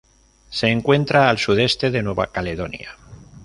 [0.49, 2.97] Se encuentra al sudeste de Nueva Caledonia.